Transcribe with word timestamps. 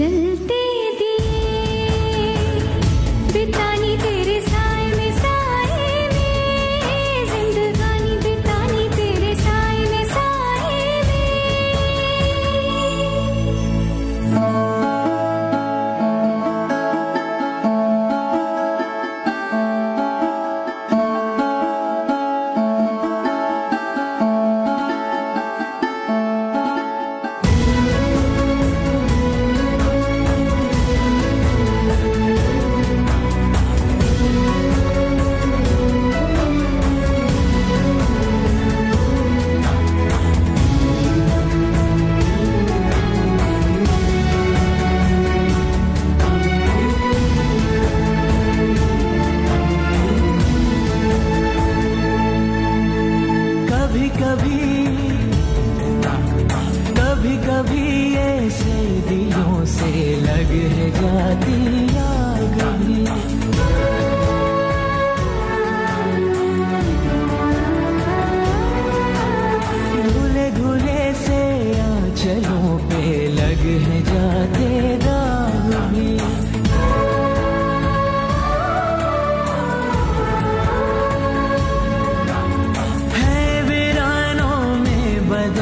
जलते 0.00 0.59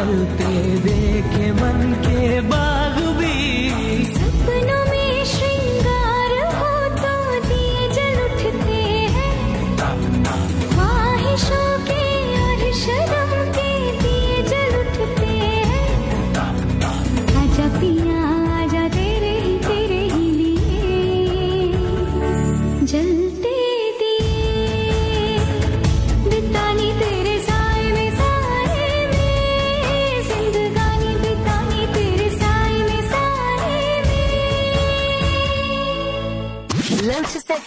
darte 0.10 0.49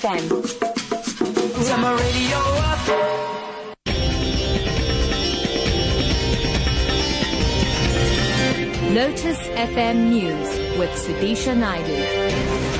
FM. 0.03 0.27
Turn 1.69 1.81
my 1.81 1.93
radio 1.93 2.39
up. 2.71 2.83
Lotus 8.95 9.39
FM 9.71 10.11
News 10.11 10.49
with 10.79 10.91
Sudisha 10.91 11.57
Naidu. 11.57 12.72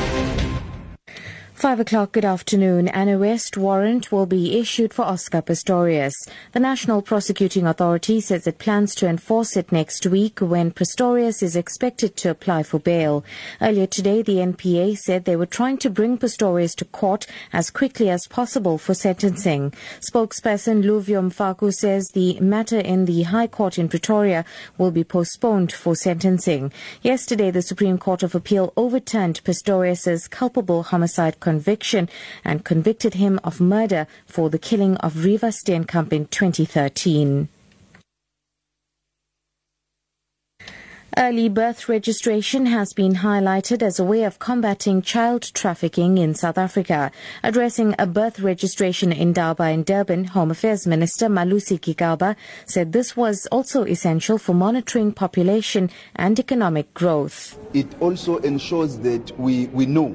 Five 1.63 1.79
o'clock, 1.79 2.11
good 2.11 2.25
afternoon. 2.25 2.89
An 2.89 3.09
arrest 3.09 3.57
warrant 3.57 4.11
will 4.11 4.27
be 4.27 4.59
issued 4.59 4.93
for 4.93 5.03
Oscar 5.05 5.41
Pistorius. 5.41 6.13
The 6.51 6.59
National 6.59 7.03
Prosecuting 7.03 7.69
Authority 7.69 8.21
says 8.21 8.49
it 8.49 8.59
plans 8.59 8.97
to 8.97 9.07
enforce 9.07 9.57
it 9.57 9.71
next 9.71 10.05
week 10.05 10.41
when 10.41 10.73
Pistorius 10.73 11.41
is 11.41 11.55
expected 11.55 12.17
to 12.17 12.31
apply 12.31 12.65
for 12.65 12.81
bail. 12.81 13.25
Earlier 13.61 13.87
today, 13.87 14.23
the 14.23 14.39
NPA 14.39 14.99
said 14.99 15.25
they 15.25 15.37
were 15.37 15.47
trying 15.47 15.79
to 15.79 15.89
bring 15.89 16.19
Pistorius 16.19 16.75
to 16.79 16.85
court 16.85 17.29
as 17.53 17.71
quickly 17.71 18.11
as 18.11 18.27
possible 18.27 18.77
for 18.77 18.93
sentencing. 18.93 19.73
Spokesperson 20.01 20.83
Luvuyo 20.83 21.23
Mfaku 21.31 21.73
says 21.73 22.09
the 22.09 22.41
matter 22.41 22.81
in 22.81 23.05
the 23.05 23.23
High 23.23 23.47
Court 23.47 23.79
in 23.79 23.89
Pretoria 23.89 24.45
will 24.79 24.91
be 24.91 25.05
postponed 25.05 25.71
for 25.71 25.95
sentencing. 25.95 26.73
Yesterday, 27.03 27.53
the 27.53 27.63
Supreme 27.63 27.99
Court 27.99 28.25
of 28.25 28.35
Appeal 28.35 28.73
overturned 28.77 29.41
Pistorius's 29.45 30.27
culpable 30.27 30.83
homicide 30.83 31.39
conviction 31.53 32.09
and 32.45 32.65
convicted 32.65 33.15
him 33.15 33.39
of 33.45 33.61
murder 33.61 34.07
for 34.25 34.49
the 34.49 34.59
killing 34.59 34.97
of 35.07 35.13
Reeva 35.25 35.51
Steenkamp 35.53 36.11
in 36.11 36.25
2013. 36.27 37.49
Early 41.19 41.51
birth 41.51 41.91
registration 41.91 42.65
has 42.65 42.95
been 42.95 43.17
highlighted 43.17 43.83
as 43.83 43.99
a 43.99 44.05
way 44.05 44.23
of 44.25 44.39
combating 44.39 45.03
child 45.03 45.43
trafficking 45.53 46.17
in 46.17 46.35
South 46.35 46.57
Africa. 46.57 47.13
Addressing 47.43 47.95
a 47.99 48.07
birth 48.07 48.41
registration 48.41 49.13
in 49.13 49.35
Daba 49.35 49.75
in 49.75 49.83
Durban, 49.83 50.25
Home 50.33 50.51
Affairs 50.51 50.87
Minister 50.87 51.29
Malusi 51.29 51.79
Gigaba 51.79 52.35
said 52.65 52.93
this 52.93 53.15
was 53.15 53.47
also 53.53 53.85
essential 53.85 54.39
for 54.39 54.55
monitoring 54.55 55.13
population 55.13 55.91
and 56.17 56.41
economic 56.41 56.95
growth. 56.95 57.59
it 57.75 57.89
also 58.01 58.39
ensures 58.39 58.97
that 59.01 59.39
we, 59.39 59.67
we 59.67 59.85
know 59.85 60.15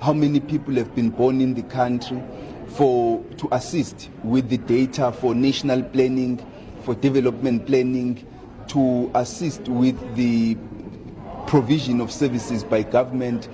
how 0.00 0.12
many 0.12 0.40
people 0.40 0.74
have 0.74 0.94
been 0.94 1.10
born 1.10 1.40
in 1.40 1.54
the 1.54 1.62
country 1.64 2.22
for 2.68 3.22
to 3.36 3.48
assist 3.52 4.08
with 4.22 4.48
the 4.48 4.56
data 4.58 5.12
for 5.12 5.34
national 5.34 5.82
planning 5.82 6.44
for 6.82 6.94
development 6.94 7.66
planning 7.66 8.26
to 8.68 9.10
assist 9.14 9.62
with 9.68 10.16
the 10.16 10.56
provision 11.46 12.00
of 12.00 12.10
services 12.10 12.64
by 12.64 12.82
government 12.82 13.48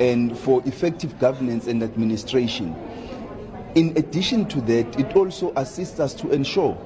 and 0.00 0.36
for 0.38 0.62
effective 0.66 1.18
governance 1.18 1.66
and 1.66 1.82
administration 1.82 2.74
in 3.74 3.96
addition 3.96 4.46
to 4.46 4.60
that 4.62 4.98
it 4.98 5.14
also 5.14 5.52
assists 5.56 6.00
us 6.00 6.14
to 6.14 6.30
ensure 6.30 6.76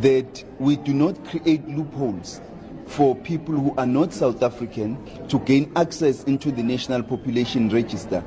that 0.00 0.44
we 0.58 0.76
do 0.76 0.92
not 0.92 1.22
create 1.26 1.66
loopholes 1.68 2.40
for 2.86 3.14
people 3.14 3.54
who 3.54 3.74
are 3.76 3.86
not 3.86 4.12
South 4.12 4.42
African 4.42 4.98
to 5.28 5.38
gain 5.40 5.70
access 5.76 6.24
into 6.24 6.50
the 6.50 6.62
National 6.62 7.02
Population 7.02 7.68
Register. 7.68 8.24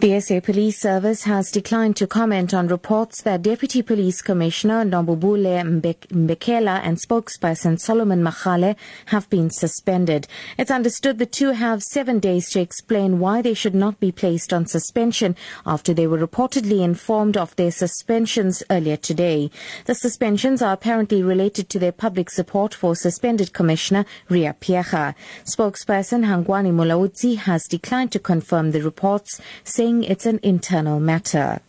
The 0.00 0.18
SA 0.18 0.40
Police 0.40 0.80
Service 0.80 1.24
has 1.24 1.50
declined 1.50 1.94
to 1.96 2.06
comment 2.06 2.54
on 2.54 2.68
reports 2.68 3.20
that 3.20 3.42
Deputy 3.42 3.82
Police 3.82 4.22
Commissioner 4.22 4.82
Nombubule 4.82 5.62
Mbe- 5.62 6.08
Mbekela 6.08 6.80
and 6.82 6.96
spokesperson 6.96 7.78
Solomon 7.78 8.22
Makgale 8.22 8.76
have 9.06 9.28
been 9.28 9.50
suspended. 9.50 10.26
It's 10.56 10.70
understood 10.70 11.18
the 11.18 11.26
two 11.26 11.50
have 11.50 11.82
seven 11.82 12.18
days 12.18 12.48
to 12.52 12.60
explain 12.60 13.18
why 13.18 13.42
they 13.42 13.52
should 13.52 13.74
not 13.74 14.00
be 14.00 14.10
placed 14.10 14.54
on 14.54 14.64
suspension 14.64 15.36
after 15.66 15.92
they 15.92 16.06
were 16.06 16.26
reportedly 16.26 16.80
informed 16.80 17.36
of 17.36 17.54
their 17.56 17.70
suspensions 17.70 18.62
earlier 18.70 18.96
today. 18.96 19.50
The 19.84 19.94
suspensions 19.94 20.62
are 20.62 20.72
apparently 20.72 21.22
related 21.22 21.68
to 21.68 21.78
their 21.78 21.92
public 21.92 22.30
support 22.30 22.72
for 22.72 22.96
suspended 22.96 23.52
Commissioner 23.52 24.06
Riah 24.30 24.54
Phiyega. 24.54 25.14
Spokesperson 25.44 26.24
Hangwani 26.24 26.72
Mulaudzi 26.72 27.36
has 27.36 27.64
declined 27.64 28.12
to 28.12 28.18
confirm 28.18 28.70
the 28.70 28.80
reports, 28.80 29.38
saying 29.62 29.89
it's 29.98 30.26
an 30.26 30.38
internal 30.42 31.00
matter. 31.00 31.60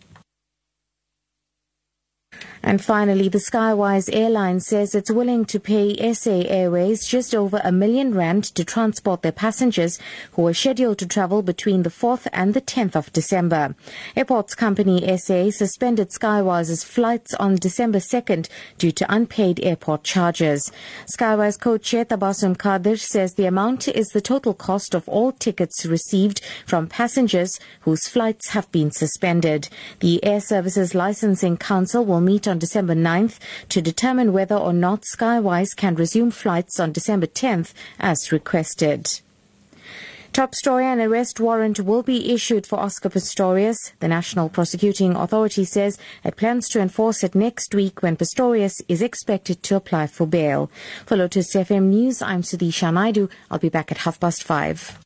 And 2.63 2.83
finally, 2.83 3.27
the 3.27 3.39
Skywise 3.39 4.09
airline 4.13 4.59
says 4.59 4.93
it's 4.93 5.11
willing 5.11 5.45
to 5.45 5.59
pay 5.59 6.13
SA 6.13 6.41
Airways 6.45 7.07
just 7.07 7.33
over 7.33 7.59
a 7.63 7.71
million 7.71 8.13
rand 8.13 8.43
to 8.55 8.63
transport 8.63 9.23
their 9.23 9.31
passengers 9.31 9.99
who 10.33 10.47
are 10.47 10.53
scheduled 10.53 10.99
to 10.99 11.07
travel 11.07 11.41
between 11.41 11.83
the 11.83 11.89
4th 11.89 12.27
and 12.31 12.53
the 12.53 12.61
10th 12.61 12.95
of 12.95 13.11
December. 13.13 13.75
Airports 14.15 14.53
company 14.53 15.01
SA 15.17 15.49
suspended 15.49 16.09
Skywise's 16.11 16.83
flights 16.83 17.33
on 17.33 17.55
December 17.55 17.97
2nd 17.97 18.47
due 18.77 18.91
to 18.91 19.11
unpaid 19.13 19.59
airport 19.63 20.03
charges. 20.03 20.71
Skywise 21.11 21.59
co-chair 21.59 22.05
Tabasum 22.05 22.55
Kadir 22.57 22.97
says 22.97 23.33
the 23.33 23.47
amount 23.47 23.87
is 23.87 24.07
the 24.09 24.21
total 24.21 24.53
cost 24.53 24.93
of 24.93 25.09
all 25.09 25.31
tickets 25.31 25.85
received 25.85 26.41
from 26.65 26.87
passengers 26.87 27.59
whose 27.81 28.07
flights 28.07 28.49
have 28.49 28.71
been 28.71 28.91
suspended. 28.91 29.67
The 29.99 30.23
Air 30.23 30.39
Services 30.39 30.93
Licensing 30.93 31.57
Council 31.57 32.05
will 32.05 32.20
meet 32.21 32.47
on 32.47 32.59
December 32.59 32.95
9th 32.95 33.39
to 33.69 33.81
determine 33.81 34.31
whether 34.33 34.55
or 34.55 34.73
not 34.73 35.01
Skywise 35.01 35.75
can 35.75 35.95
resume 35.95 36.31
flights 36.31 36.79
on 36.79 36.91
December 36.91 37.27
10th 37.27 37.73
as 37.99 38.31
requested. 38.31 39.21
Top 40.33 40.55
story 40.55 40.85
an 40.85 41.01
arrest 41.01 41.41
warrant 41.41 41.81
will 41.81 42.03
be 42.03 42.31
issued 42.31 42.65
for 42.65 42.79
Oscar 42.79 43.09
Pistorius. 43.09 43.91
The 43.99 44.07
National 44.07 44.47
Prosecuting 44.47 45.13
Authority 45.13 45.65
says 45.65 45.97
it 46.23 46.37
plans 46.37 46.69
to 46.69 46.79
enforce 46.79 47.21
it 47.21 47.35
next 47.35 47.75
week 47.75 48.01
when 48.01 48.15
Pistorius 48.15 48.81
is 48.87 49.01
expected 49.01 49.61
to 49.63 49.75
apply 49.75 50.07
for 50.07 50.25
bail. 50.25 50.71
For 51.05 51.17
Lotus 51.17 51.53
FM 51.53 51.89
News, 51.89 52.21
I'm 52.21 52.43
Sudisha 52.43 52.93
Naidu. 52.93 53.27
I'll 53.49 53.59
be 53.59 53.67
back 53.67 53.91
at 53.91 53.97
half 53.97 54.21
past 54.21 54.43
five. 54.43 54.97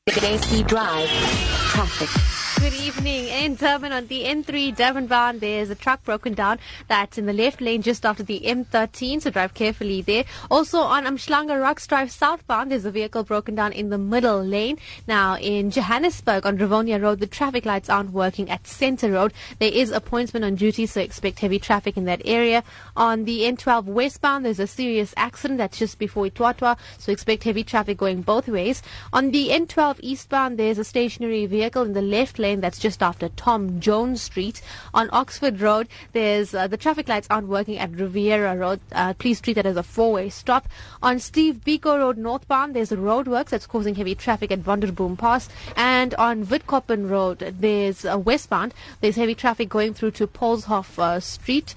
Drive. 0.67 1.09
Traffic. 1.09 2.34
Good 2.65 2.81
evening. 2.81 3.27
In 3.27 3.53
Durban 3.53 3.91
on 3.91 4.07
the 4.07 4.23
N3 4.23 4.75
Durban 4.75 5.05
bound, 5.05 5.39
there's 5.39 5.69
a 5.69 5.75
truck 5.75 6.03
broken 6.03 6.33
down 6.33 6.57
that's 6.87 7.15
in 7.15 7.27
the 7.27 7.31
left 7.31 7.61
lane 7.61 7.83
just 7.83 8.03
after 8.03 8.23
the 8.23 8.39
M13, 8.39 9.21
so 9.21 9.29
drive 9.29 9.53
carefully 9.53 10.01
there. 10.01 10.23
Also 10.49 10.79
on 10.79 11.05
Umhlanga 11.05 11.61
Rocks 11.61 11.85
Drive 11.85 12.09
southbound, 12.09 12.71
there's 12.71 12.85
a 12.85 12.89
vehicle 12.89 13.23
broken 13.23 13.53
down 13.53 13.71
in 13.71 13.91
the 13.91 13.99
middle 13.99 14.43
lane. 14.43 14.79
Now 15.07 15.37
in 15.37 15.69
Johannesburg 15.69 16.47
on 16.47 16.57
Rivonia 16.57 16.99
Road, 16.99 17.19
the 17.19 17.27
traffic 17.27 17.67
lights 17.67 17.87
aren't 17.87 18.09
working 18.09 18.49
at 18.49 18.65
Centre 18.65 19.11
Road. 19.11 19.31
There 19.59 19.71
is 19.71 19.91
a 19.91 20.01
policeman 20.01 20.43
on 20.43 20.55
duty, 20.55 20.87
so 20.87 21.01
expect 21.01 21.41
heavy 21.41 21.59
traffic 21.59 21.97
in 21.97 22.05
that 22.05 22.23
area. 22.25 22.63
On 22.97 23.25
the 23.25 23.41
N12 23.41 23.83
westbound, 23.83 24.43
there's 24.43 24.59
a 24.59 24.65
serious 24.65 25.13
accident 25.17 25.59
that's 25.59 25.77
just 25.77 25.99
before 25.99 26.25
Itwatwa, 26.25 26.79
so 26.97 27.11
expect 27.11 27.43
heavy 27.43 27.63
traffic 27.63 27.99
going 27.99 28.23
both 28.23 28.47
ways. 28.47 28.81
On 29.13 29.29
the 29.29 29.49
N12 29.49 29.99
eastbound, 29.99 30.57
there's 30.57 30.79
a 30.79 30.83
stationary 30.83 31.45
vehicle 31.45 31.83
in 31.83 31.93
the 31.93 32.01
left 32.01 32.39
lane 32.39 32.54
that's 32.61 32.79
just 32.79 33.01
after 33.01 33.29
Tom 33.29 33.79
Jones 33.79 34.21
Street. 34.21 34.61
On 34.93 35.09
Oxford 35.11 35.61
Road, 35.61 35.87
there's 36.13 36.53
uh, 36.53 36.67
the 36.67 36.77
traffic 36.77 37.07
lights 37.07 37.27
aren't 37.29 37.47
working 37.47 37.77
at 37.77 37.91
Riviera 37.91 38.55
Road. 38.55 38.79
Uh, 38.91 39.13
please 39.13 39.41
treat 39.41 39.53
that 39.53 39.65
as 39.65 39.77
a 39.77 39.83
four-way 39.83 40.29
stop. 40.29 40.67
On 41.01 41.19
Steve 41.19 41.61
Biko 41.65 41.97
Road 41.97 42.17
northbound, 42.17 42.75
there's 42.75 42.91
roadworks 42.91 43.49
that's 43.49 43.67
causing 43.67 43.95
heavy 43.95 44.15
traffic 44.15 44.51
at 44.51 44.61
Wonderboom 44.61 45.17
Pass. 45.17 45.49
And 45.75 46.13
on 46.15 46.45
Witkoppen 46.45 47.09
Road, 47.09 47.39
there's 47.59 48.05
uh, 48.05 48.17
westbound, 48.17 48.73
there's 49.01 49.15
heavy 49.15 49.35
traffic 49.35 49.69
going 49.69 49.93
through 49.93 50.11
to 50.11 50.27
Polshoff 50.27 50.99
uh, 50.99 51.19
Street 51.19 51.75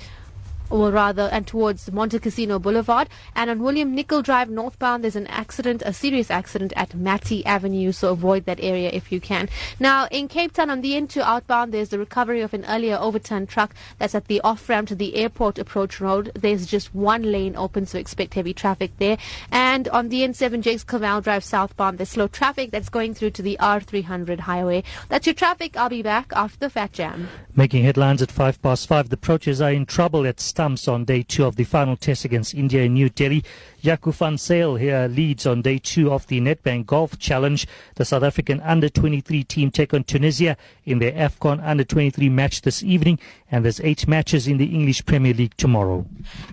or 0.71 0.91
rather, 0.91 1.29
and 1.33 1.47
towards 1.47 1.91
Monte 1.91 2.19
Casino 2.19 2.59
Boulevard. 2.59 3.09
And 3.35 3.51
on 3.51 3.63
William 3.63 3.95
Nicol 3.95 4.23
Drive 4.23 4.51
northbound, 4.51 5.05
there's 5.05 5.17
an 5.17 5.27
accident, 5.29 5.83
a 5.85 5.93
serious 5.93 6.31
accident 6.31 6.73
at 6.77 6.95
Matty 6.95 7.45
Avenue, 7.47 7.93
so 7.93 8.13
avoid 8.13 8.45
that 8.47 8.61
area 8.61 8.91
if 8.93 9.11
you 9.13 9.21
can. 9.21 9.49
Now, 9.81 10.09
in 10.11 10.29
Cape 10.29 10.53
Town, 10.53 10.71
on 10.71 10.81
the 10.81 10.93
N2 10.93 11.23
outbound, 11.23 11.73
there's 11.73 11.89
the 11.91 11.99
recovery 11.99 12.41
of 12.41 12.55
an 12.55 12.65
earlier 12.67 12.97
overturned 13.01 13.49
truck 13.49 13.75
that's 13.99 14.15
at 14.15 14.27
the 14.27 14.41
off 14.43 14.69
ramp 14.69 14.89
to 14.89 14.95
the 14.95 15.17
airport 15.17 15.59
approach 15.59 16.01
road. 16.01 16.33
There's 16.35 16.67
just 16.67 16.95
one 16.95 17.23
lane 17.31 17.57
open, 17.57 17.87
so 17.87 17.99
expect 17.99 18.35
heavy 18.35 18.55
traffic 18.55 18.91
there. 18.99 19.19
And 19.51 19.89
on 19.89 20.09
the 20.09 20.23
N7 20.23 20.61
Jakes 20.61 20.85
Canal 20.85 21.21
Drive 21.21 21.45
southbound, 21.45 21.99
there's 21.99 22.11
slow 22.11 22.29
traffic 22.29 22.71
that's 22.71 22.89
going 22.89 23.15
through 23.15 23.31
to 23.31 23.43
the 23.43 23.57
R300 23.61 24.41
highway. 24.41 24.85
That's 25.09 25.27
your 25.27 25.35
traffic. 25.35 25.77
I'll 25.77 25.89
be 25.89 26.03
back 26.03 26.33
after 26.35 26.59
the 26.59 26.71
Fat 26.71 26.93
Jam. 26.93 27.29
Making 27.55 27.85
headlines 27.85 28.23
at 28.23 28.31
five 28.31 28.61
past 28.63 28.87
five, 28.87 29.09
the 29.09 29.17
Proteas 29.17 29.65
are 29.65 29.73
in 29.73 29.87
trouble 29.87 30.27
at 30.27 30.41
stumps 30.59 30.89
on 30.89 31.05
day 31.05 31.23
two 31.23 31.45
of 31.45 31.55
the 31.55 31.63
final 31.63 31.97
test 31.97 32.25
against 32.25 32.53
India 32.53 32.83
in 32.83 32.95
New 32.95 33.09
Delhi. 33.09 33.45
Jaco 33.81 34.13
Van 34.13 34.37
Zyl 34.37 34.75
here 34.75 35.07
leads 35.07 35.47
on 35.47 35.63
day 35.63 35.79
two 35.79 36.11
of 36.11 36.27
the 36.27 36.41
Nedbank 36.41 36.85
Golf 36.85 37.17
Challenge. 37.17 37.65
The 37.95 38.05
South 38.05 38.25
African 38.25 38.59
under 38.63 38.89
23 38.89 39.45
team 39.45 39.71
take 39.71 39.95
on 39.95 40.03
Tunisia 40.03 40.57
in 40.85 40.99
their 40.99 41.13
AFCON 41.13 41.65
under 41.65 41.85
23 41.85 42.29
match 42.29 42.63
this 42.63 42.83
evening, 42.83 43.21
and 43.53 43.65
there's 43.65 43.79
eight 43.83 44.09
matches 44.09 44.49
in 44.49 44.59
the 44.59 44.65
English 44.65 45.07
Premier 45.07 45.33
League 45.33 45.57
tomorrow. 45.57 46.05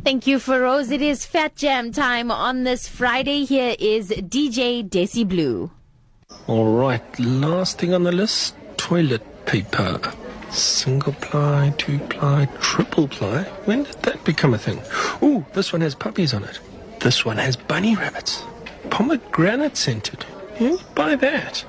Thank 0.04 0.28
you, 0.28 0.38
Feroz. 0.38 0.92
It 0.92 1.02
is 1.02 1.25
Fat 1.25 1.56
Jam 1.56 1.92
time 1.92 2.30
on 2.30 2.63
this 2.63 2.88
Friday. 2.88 3.44
Here 3.44 3.75
is 3.80 4.12
DJ 4.12 4.88
Desi 4.88 5.28
Blue. 5.28 5.72
All 6.46 6.78
right, 6.78 7.19
last 7.19 7.80
thing 7.80 7.92
on 7.96 8.04
the 8.04 8.12
list 8.12 8.54
toilet 8.78 9.24
paper. 9.48 10.00
Single 10.56 11.13
ply, 11.13 11.74
two 11.78 12.00
ply, 12.00 12.48
triple 12.62 13.10
ply. 13.10 13.44
When 13.66 13.84
did 13.84 14.02
that 14.04 14.24
become 14.24 14.54
a 14.54 14.57
thing? 14.57 14.81
Ooh, 15.22 15.46
this 15.54 15.74
one 15.74 15.81
has 15.81 15.94
puppies 15.94 16.34
on 16.34 16.44
it. 16.46 16.60
This 17.02 17.25
one 17.25 17.38
has 17.38 17.57
bunny 17.57 17.96
rabbits. 17.96 18.42
Pomegranate 18.90 19.75
scented. 19.75 20.25
You 20.60 20.80
buy 20.96 21.16
that. 21.16 21.66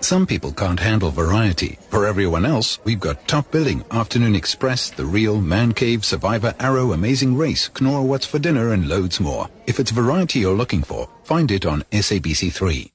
Some 0.00 0.26
people 0.26 0.52
can't 0.52 0.80
handle 0.80 1.10
variety. 1.10 1.78
For 1.90 2.06
everyone 2.06 2.46
else, 2.46 2.78
we've 2.84 3.00
got 3.00 3.28
Top 3.28 3.50
Billing, 3.50 3.84
Afternoon 3.90 4.34
Express, 4.34 4.90
The 4.90 5.04
Real, 5.04 5.40
Man 5.40 5.72
Cave, 5.72 6.04
Survivor, 6.04 6.54
Arrow, 6.58 6.92
Amazing 6.92 7.36
Race, 7.36 7.70
Knorr 7.78 8.02
What's 8.02 8.26
for 8.26 8.38
Dinner, 8.38 8.72
and 8.72 8.88
loads 8.88 9.20
more. 9.20 9.48
If 9.66 9.78
it's 9.78 9.90
variety 9.90 10.40
you're 10.40 10.56
looking 10.56 10.82
for, 10.82 11.08
find 11.24 11.50
it 11.50 11.66
on 11.66 11.82
SABC3. 11.92 12.90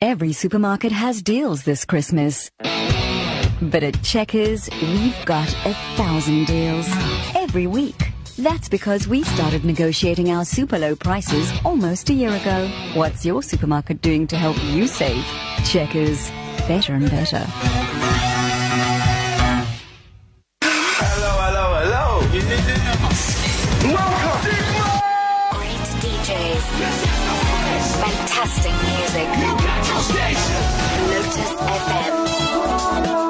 Every 0.00 0.32
supermarket 0.32 0.92
has 0.92 1.22
deals 1.22 1.64
this 1.64 1.84
Christmas. 1.84 2.50
But 3.70 3.82
at 3.82 4.02
Checkers, 4.02 4.68
we've 4.82 5.16
got 5.24 5.48
a 5.64 5.72
thousand 5.96 6.46
deals 6.46 6.86
every 7.34 7.66
week. 7.66 8.10
That's 8.38 8.68
because 8.68 9.08
we 9.08 9.22
started 9.22 9.64
negotiating 9.64 10.30
our 10.30 10.44
super 10.44 10.78
low 10.78 10.94
prices 10.94 11.50
almost 11.64 12.10
a 12.10 12.12
year 12.12 12.30
ago. 12.30 12.68
What's 12.94 13.24
your 13.24 13.42
supermarket 13.42 14.02
doing 14.02 14.26
to 14.28 14.36
help 14.36 14.62
you 14.64 14.86
save? 14.86 15.24
Checkers. 15.64 16.30
Better 16.68 16.94
and 16.94 17.08
better. 17.08 17.44
Hello, 20.60 21.30
hello, 21.40 21.74
hello. 21.80 22.20
Welcome. 23.94 24.50
Great 25.56 25.88
DJs. 26.02 26.64
Fantastic 28.02 28.74
music. 28.82 29.28
Lotus 31.08 31.52
FM. 31.54 33.23